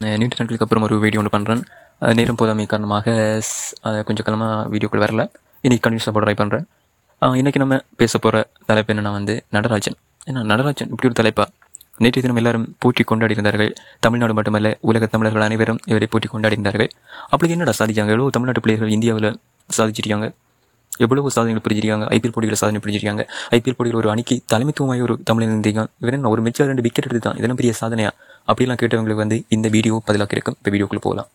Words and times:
நீண்ட 0.00 0.34
நாட்களுக்கு 0.38 0.64
அப்புறம் 0.66 0.84
ஒரு 0.86 0.94
வீடியோ 1.04 1.20
ஒன்று 1.20 1.32
பண்ணுறேன் 1.34 1.62
நேரம் 2.18 2.38
போதாமை 2.40 2.64
காரணமாக 2.72 3.14
கொஞ்சம் 4.08 4.26
காலமாக 4.26 4.52
வீடியோக்குள் 4.74 5.02
வரல. 5.04 5.22
இன்றைக்கி 5.64 5.82
கண்டினியூஸாக 5.84 6.12
போட 6.16 6.24
ட்ரை 6.26 6.36
பண்ணுறேன் 6.40 6.64
இன்றைக்கி 7.40 7.60
நம்ம 7.62 7.76
பேச 8.00 8.12
போகிற 8.24 8.36
தலைப்பு 8.68 8.92
என்னென்னா 8.92 9.12
வந்து 9.18 9.34
நடராஜன். 9.56 9.96
ஏன்னா 10.28 10.42
நடராஜன் 10.52 10.90
இப்படி 10.92 11.08
ஒரு 11.10 11.18
தலைப்பா? 11.20 11.44
நேற்று 12.04 12.22
தினம் 12.24 12.40
எல்லாரும் 12.40 12.66
போட்டி 12.82 13.02
கொண்டாடி 13.10 13.34
இருந்தார்கள் 13.36 13.70
தமிழ்நாடு 14.04 14.34
மட்டுமல்ல 14.38 14.68
உலக 14.90 15.08
தமிழர்கள் 15.14 15.44
அனைவரும் 15.48 15.80
இவரை 15.90 16.06
போட்டி 16.12 16.28
கொண்டாடி 16.34 16.56
இருந்தார்கள் 16.56 16.90
அப்படி 17.32 17.52
என்னடா 17.56 17.74
சாதிச்சாங்க? 17.80 18.12
எவ்வளோ 18.16 18.30
தமிழ்நாட்டு 18.36 18.62
பிள்ளைகள் 18.64 18.94
இந்தியாவில் 18.96 19.30
சாதிச்சிருக்காங்க. 19.70 20.28
எவ்வளவு 21.04 21.32
சாதனைகள் 21.36 21.64
புரிஞ்சிருக்காங்க? 21.66 22.06
ஐபிஎல் 22.16 22.34
போட்டியில் 22.36 22.60
சாதனை 22.62 22.80
புரிஞ்சிருக்காங்க. 22.84 23.22
ஐபிஎல் 23.56 23.76
போட்டியில் 23.78 24.00
ஒரு 24.02 24.10
அணிக்கு 24.14 24.36
தலைமைத்துவமாக 24.52 25.04
ஒரு 25.08 25.16
தமிழன் 25.30 25.52
இருந்தீங்க 25.54 25.82
இவன் 26.04 26.30
ஒரு 26.34 26.42
மிச்சம் 26.46 26.68
ரெண்டு 26.70 26.84
விக்கெட் 26.86 27.08
எடுத்து 27.08 27.24
தான் 27.26 27.36
இதெல்லாம் 27.40 27.60
பெரிய 27.60 27.74
சாதனையா? 27.80 28.12
அப்படிலாம் 28.50 28.80
கேட்டவங்களுக்கு 28.82 29.24
வந்து 29.24 29.38
இந்த 29.56 29.66
வீடியோ 29.76 29.96
பதிலாக 30.08 30.34
இருக்கும். 30.36 30.56
இப்போ 30.60 30.70
வீடியோக்குள்ளே 30.74 31.04
போகலாம். 31.08 31.28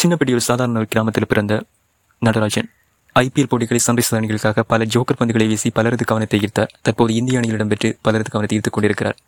சின்னப்பட்டியில் 0.00 0.46
சாதாரண 0.50 0.78
ஒரு 0.82 0.88
கிராமத்தில் 0.94 1.30
பிறந்த 1.32 1.56
நடராஜன். 2.28 2.68
ஐபிஎல் 3.22 3.50
போட்டிகளில் 3.52 3.84
சண்டை 3.86 4.02
சாதனைகளுக்காக 4.08 4.62
பல 4.72 4.84
ஜோக்கர் 4.94 5.18
பந்துகளை 5.20 5.46
வீசி 5.50 5.70
பலரது 5.78 6.04
கவனத்தை 6.10 6.38
ஈர்த்தார் 6.44 6.70
தற்போது 6.86 7.12
இந்திய 7.20 7.40
அணியில் 7.40 7.56
இடம்பெற்று 7.58 7.88
பலரது 8.06 8.30
கவனத்தை 8.34 8.56
ஈர்த்துக் 8.58 8.76
கொண்டிருக்கிறார். 8.76 9.18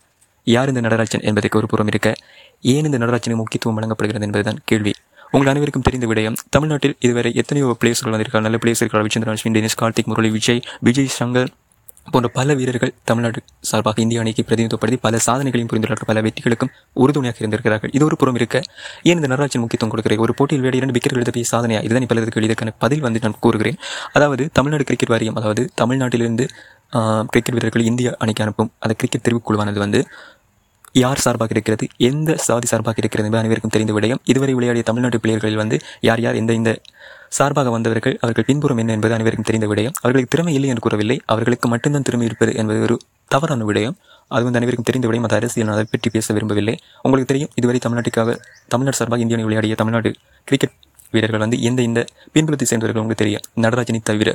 யார் 0.55 0.71
இந்த 0.73 0.81
நடராஜன் 0.87 1.23
என்பதற்கு 1.29 1.59
ஒரு 1.61 1.69
புறம் 1.73 1.91
இருக்க 1.93 2.09
ஏன் 2.73 2.87
இந்த 2.89 2.99
நடராஜனுக்கு 3.03 3.41
முக்கியத்துவம் 3.41 3.77
வழங்கப்படுகிறது 3.79 4.27
என்பதுதான் 4.29 4.59
கேள்வி. 4.71 4.93
உங்கள் 5.35 5.51
அனைவருக்கும் 5.51 5.85
தெரிந்த 5.87 6.07
விடயம் 6.11 6.37
தமிழ்நாட்டில் 6.55 6.95
இதுவரை 7.05 7.31
எத்தனையோ 7.41 7.69
பிளேயர்கள் 7.81 8.13
வந்திருக்காங்க. 8.15 8.47
நல்ல 8.47 8.59
பிளேயர்கள் 8.63 8.99
ரவிச்சந்திரன் 9.01 9.35
அஸ்வின் 9.37 9.55
டெனிஸ் 9.57 9.79
கார்த்திக் 9.81 10.09
முரளி 10.11 10.29
விஜய் 10.35 10.61
விஜய் 10.87 11.09
சங்கர் 11.21 11.51
போன்ற 12.13 12.29
பல 12.37 12.55
வீரர்கள் 12.59 12.93
தமிழ்நாடு 13.09 13.39
சார்பாக 13.69 14.01
இந்திய 14.05 14.23
அணிக்கு 14.23 14.43
பிரதிநிதித்துவப்படுத்தி 14.49 14.99
பல 15.07 15.19
சாதனைகளையும் 15.27 15.71
புரிந்துள்ளார்கள். 15.71 16.09
பல 16.11 16.21
வெற்றிகளுக்கும் 16.27 16.71
உறுதுணையாக 17.05 17.43
இருந்திருக்கிறார்கள். 17.43 17.93
இது 17.97 18.05
ஒரு 18.09 18.17
புறம் 18.21 18.39
இருக்க 18.41 18.57
ஏன் 19.09 19.17
இந்த 19.19 19.31
நடராஜன் 19.33 19.63
முக்கியத்துவம் 19.63 19.95
கொடுக்கிறேன்? 19.95 20.23
ஒரு 20.27 20.35
போட்டியில் 20.41 20.65
வேட 20.67 20.77
இரண்டு 20.81 20.97
விக்கெட் 20.97 21.17
எடுத்த 21.19 21.45
சாதனையா? 21.55 21.81
இதுதான் 21.87 22.09
பலருக்கு 22.13 22.47
இதற்கான 22.51 22.75
பதில் 22.85 23.03
வந்து 23.07 23.23
நான் 23.25 23.37
கூறுகிறேன். 23.47 23.79
அதாவது 24.19 24.47
தமிழ்நாடு 24.59 24.87
கிரிக்கெட் 24.91 25.13
வாரியம் 25.15 25.39
அதாவது 25.43 25.65
தமிழ்நாட்டிலிருந்து 25.83 26.47
கிரிக்கெட் 27.33 27.57
வீரர்கள் 27.59 27.89
இந்திய 27.91 28.15
அணிக்கு 28.25 28.45
அனுப்பும் 28.47 28.71
அந்த 28.85 28.97
கிரிக்கெட் 29.01 29.27
தெரிவுக்குழுவானது 29.29 29.81
வந்து 29.85 30.03
யார் 31.03 31.23
சார்பாக 31.25 31.53
இருக்கிறது? 31.55 31.85
எந்த 32.09 32.37
சாதி 32.47 32.67
சார்பாக 32.67 33.01
இருக்கிறது 33.03 33.27
என்பது 33.27 33.43
அனைவருக்கும் 33.43 33.73
தெரிந்த 33.77 33.93
விடயம். 33.93 34.21
இதுவரை 34.25 34.53
விளையாடிய 34.55 34.83
தமிழ்நாட்டு 34.83 35.19
பிள்ளைகளில் 35.21 35.57
வந்து 35.57 35.77
யார் 36.01 36.21
யார் 36.21 36.35
எந்த 36.35 36.53
இந்த 36.53 36.73
சார்பாக 37.29 37.71
வந்தவர்கள் 37.71 38.17
அவர்கள் 38.21 38.45
பின்புறம் 38.45 38.81
என்ன 38.83 38.93
என்பது 38.93 39.15
அனைவருக்கும் 39.15 39.49
தெரிந்த 39.51 39.67
விடயம். 39.67 39.95
அவர்களுக்கு 40.01 40.33
திறமை 40.35 40.55
இல்லை 40.55 40.69
என்று 40.69 40.81
கூறவில்லை. 40.81 41.17
அவர்களுக்கு 41.27 41.69
மட்டும்தான் 41.69 42.03
திறமை 42.03 42.27
இருப்பது 42.27 42.55
என்பது 42.55 42.81
ஒரு 42.81 42.97
தவறான 43.29 43.65
விடயம். 43.65 43.97
அது 44.29 44.45
வந்து 44.45 44.59
அனைவருக்கும் 44.61 44.89
தெரிந்த 44.91 45.09
விடயம். 45.09 45.27
அது 45.29 45.37
அரசியல் 45.37 45.69
நான் 45.69 45.77
அதை 45.79 45.87
பற்றி 45.91 46.11
பேச 46.11 46.35
விரும்பவில்லை. 46.35 46.75
உங்களுக்கு 47.03 47.31
தெரியும் 47.33 47.53
இதுவரை 47.55 47.81
தமிழ்நாட்டுக்காக 47.87 48.37
தமிழ்நாடு 48.69 48.97
சார்பாக 48.97 49.21
இந்திய 49.21 49.45
விளையாடிய 49.45 49.75
தமிழ்நாடு 49.75 50.13
கிரிக்கெட் 50.49 50.77
வீரர்கள் 51.11 51.43
வந்து 51.45 51.59
எந்த 51.63 51.81
இந்த 51.83 52.01
பின்புலத்தை 52.35 52.67
சேர்ந்தவர்கள் 52.71 53.03
உங்களுக்கு 53.03 53.25
தெரியும்? 53.25 53.45
நடராஜனை 53.55 54.01
தவிர. 54.05 54.31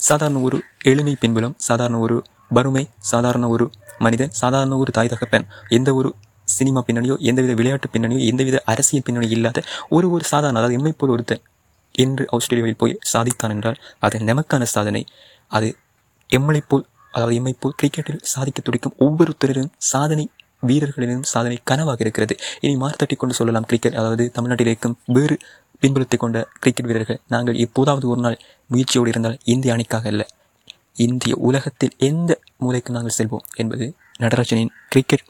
சாதாரண 0.00 0.38
ஒரு 0.38 0.56
எளிமை 0.84 1.16
பின்புலம் 1.20 1.54
சாதாரண 1.68 1.98
ஒரு 1.98 2.16
வறுமை 2.56 2.82
சாதாரண 3.10 3.48
ஒரு 3.48 3.64
மனிதன் 3.98 4.32
சாதாரண 4.40 4.78
ஒரு 4.82 4.90
தாய் 4.90 5.12
தகப்பன் 5.12 5.46
எந்த 5.78 5.90
ஒரு 5.94 6.10
சினிமா 6.48 6.80
பின்னணியோ 6.88 7.14
எந்தவித 7.30 7.54
விளையாட்டு 7.60 7.88
பின்னணியோ 7.94 8.20
எந்தவித 8.30 8.58
அரசியல் 8.72 9.06
பின்னணியோ 9.06 9.32
இல்லாத 9.36 9.58
ஒரு 9.88 10.06
ஒரு 10.14 10.24
சாதாரண 10.24 10.58
அதாவது 10.60 10.76
எம்மை 10.78 10.92
போல் 10.92 11.12
ஒருத்தன் 11.14 11.42
என்று 11.94 12.24
ஆஸ்திரேலியாவில் 12.36 12.80
போய் 12.82 12.94
சாதித்தான் 13.12 13.54
என்றால் 13.54 13.78
அது 13.98 14.18
நமக்கான 14.30 14.66
சாதனை. 14.74 15.02
அது 15.50 15.68
எம்மளை 16.30 16.62
போல் 16.70 16.84
அதாவது 17.14 17.36
எம்மை 17.40 17.54
போல் 17.54 17.76
கிரிக்கெட்டில் 17.80 18.20
சாதிக்க 18.32 18.60
துடிக்கும் 18.62 18.96
ஒவ்வொருத்தரிலும் 19.06 19.72
சாதனை 19.92 20.26
வீரர்களிலும் 20.62 21.26
சாதனை 21.32 21.56
கனவாக 21.70 22.00
இருக்கிறது. 22.04 22.34
இனி 22.64 22.74
மார்த்தட்டி 22.84 23.16
கொண்டு 23.16 23.34
சொல்லலாம் 23.34 23.66
கிரிக்கெட் 23.70 23.98
அதாவது 24.00 24.24
தமிழ்நாட்டில் 24.36 24.70
இருக்கும் 24.70 24.96
வேறு 25.16 25.36
பின்புலத்தை 25.82 26.18
கொண்ட 26.18 26.38
கிரிக்கெட் 26.62 26.88
வீரர்கள். 26.90 27.20
நாங்கள் 27.34 27.60
எப்போதாவது 27.66 28.06
ஒரு 28.12 28.20
நாள் 28.26 28.38
முயற்சியோடு 28.70 29.12
இருந்தால் 29.14 29.38
இந்திய 29.54 29.74
அணிக்காக 29.76 30.06
இல்லை 30.14 30.26
இந்திய 30.98 31.34
உலகத்தில் 31.40 31.96
எந்த 31.98 32.40
மூலைக்கு 32.58 32.92
நாங்கள் 32.92 33.18
செல்வோம் 33.18 33.48
என்பது 33.54 33.86
நடராஜனின் 34.18 34.72
கிரிக்கெட் 34.88 35.26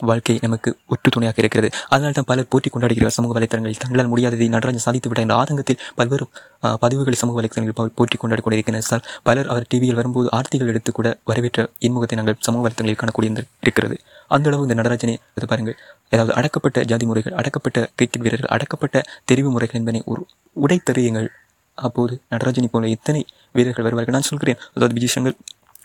வாழ்க்கை 0.00 0.34
நமக்கு 0.40 0.70
ஒற்று 0.88 1.08
துணையாக 1.10 1.38
இருக்கிறது. 1.38 1.68
அதனால் 1.88 2.12
தான் 2.12 2.26
பலர் 2.26 2.48
போட்டி 2.48 2.68
கொண்டாடுகிறார் 2.70 3.14
சமூக 3.16 3.32
வலைத்தளங்களில் 3.32 3.78
தங்களால் 3.78 4.10
முடியாததை 4.12 4.48
நடராஜன் 4.48 4.84
சாதித்து 4.86 5.08
விட 5.08 5.20
என்ற 5.20 5.34
ஆதங்கத்தில் 5.34 5.78
பல்வேறு 5.96 6.24
பதிவுகள் 6.24 6.80
பதிவுகளை 6.82 7.16
சமூக 7.16 7.36
வலைத்தளங்களில் 7.38 7.94
போட்டி 7.94 8.16
கொண்டாடி 8.16 8.42
கொண்டிருக்கிறார் 8.42 8.82
சார் 8.82 9.04
பலர் 9.22 9.46
அவர் 9.46 9.66
டிவியில் 9.68 9.94
வரும்போது 9.94 10.28
ஆர்த்திகள் 10.32 10.70
எடுத்து 10.70 10.92
கூட 10.92 11.10
வரவேற்ற 11.24 11.66
இன்முகத்தை 11.78 12.18
நாங்கள் 12.18 12.38
சமூக 12.40 12.62
வலைத்தளங்களில் 12.62 13.00
காணக்கூடிய 13.02 13.44
இருக்கிறது 13.60 13.98
அந்த 14.30 14.48
அளவு 14.50 14.62
இந்த 14.62 14.74
நடராஜனை 14.74 15.14
அது 15.34 15.46
பாருங்கள் 15.46 15.78
அதாவது 16.08 16.34
அடக்கப்பட்ட 16.34 16.84
ஜாதி 16.84 17.06
முறைகள் 17.06 17.34
அடக்கப்பட்ட 17.34 17.78
கிரிக்கெட் 17.96 18.22
வீரர்கள் 18.22 18.52
அடக்கப்பட்ட 18.52 19.02
தெரிவு 19.24 19.50
முறைகள் 19.50 19.80
என்பதை 19.80 20.02
ஒரு 20.04 20.22
உடைத்தறியுங்கள் 20.56 21.28
அப்போது 21.78 22.14
நடராஜனை 22.32 22.68
போல 22.74 22.88
எத்தனை 22.88 23.20
வீரர்கள் 23.56 23.86
வருவார்கள்? 23.86 24.16
நான் 24.18 24.30
சொல்கிறேன். 24.30 24.58
அதாவது 24.74 24.94
விஜய் 24.98 25.14
சங்கர் 25.16 25.36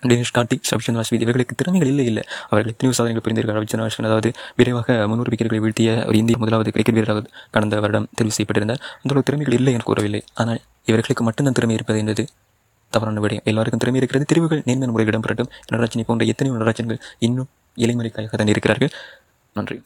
டேனிஷ் 0.09 0.33
கார்த்திக் 0.35 0.65
ரவிச்சந்திர 0.71 1.03
அஸ்வின் 1.03 1.23
இவர்களுக்கு 1.25 1.53
திறமைகள் 1.59 1.89
இல்லை 1.91 2.05
இல்லை. 2.05 2.23
அவர்கள் 2.49 2.71
எத்தனையோ 2.73 2.95
சாதனைகள் 2.97 3.23
புரிந்திருக்கிறார். 3.25 3.59
ரவிச்சந்திர 3.59 3.87
அஸ்வின் 3.91 4.07
அதாவது 4.09 4.29
விரைவாக 4.59 4.97
முன்னூறு 5.11 5.31
விக்கெட்டுகளை 5.33 5.61
வீழ்த்திய 5.65 5.91
ஒரு 6.09 6.17
இந்திய 6.21 6.37
முதலாவது 6.43 6.71
கிரிக்கெட் 6.75 6.97
வீரராக 6.99 7.23
கடந்த 7.55 7.79
வருடம் 7.85 8.07
தெரிவு 8.19 8.35
செய்யப்பட்டிருந்தார். 8.37 8.81
அந்த 9.01 9.23
திறமைகள் 9.29 9.57
இல்லை 9.59 9.73
என்று 9.73 9.87
கூறவில்லை. 9.89 10.21
ஆனால் 10.41 10.61
இவர்களுக்கு 10.85 11.23
மட்டும்தான் 11.29 11.57
திறமை 11.59 11.75
இருப்பது 11.79 11.99
என்பது 11.99 12.25
தவறான 12.93 13.21
விடயம். 13.23 13.45
எல்லாருக்கும் 13.51 13.81
திறமை 13.83 13.99
இருக்கிறது. 14.01 14.25
தெரிவுகள் 14.25 14.63
நேர்மையான 14.67 14.93
முறையில் 14.95 15.13
இடம்பெறட்டும். 15.13 15.49
நடராஜனை 15.71 16.05
போன்ற 16.09 16.25
எத்தனையோ 16.33 16.55
நடராஜன்கள் 16.57 16.99
இன்னும் 17.19 17.49
இளைமுறைக்காக 17.77 18.37
தான் 18.41 18.47
இருக்கிறார்கள். 18.47 18.91
நன்றி. 19.55 19.77